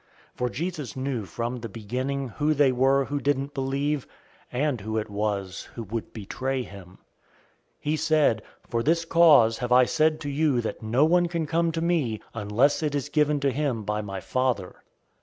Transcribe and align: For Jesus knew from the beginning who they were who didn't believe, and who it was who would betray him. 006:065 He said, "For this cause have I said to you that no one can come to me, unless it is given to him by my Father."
For 0.33 0.49
Jesus 0.49 0.95
knew 0.95 1.25
from 1.25 1.57
the 1.57 1.69
beginning 1.69 2.29
who 2.29 2.55
they 2.55 2.71
were 2.71 3.05
who 3.05 3.19
didn't 3.21 3.53
believe, 3.53 4.07
and 4.51 4.81
who 4.81 4.97
it 4.97 5.11
was 5.11 5.69
who 5.75 5.83
would 5.83 6.11
betray 6.11 6.63
him. 6.63 6.97
006:065 6.97 6.97
He 7.81 7.95
said, 7.97 8.41
"For 8.67 8.81
this 8.81 9.05
cause 9.05 9.59
have 9.59 9.71
I 9.71 9.85
said 9.85 10.19
to 10.21 10.29
you 10.31 10.59
that 10.61 10.81
no 10.81 11.05
one 11.05 11.27
can 11.27 11.45
come 11.45 11.71
to 11.73 11.81
me, 11.81 12.19
unless 12.33 12.81
it 12.81 12.95
is 12.95 13.09
given 13.09 13.39
to 13.41 13.51
him 13.51 13.83
by 13.83 14.01
my 14.01 14.19
Father." 14.21 14.77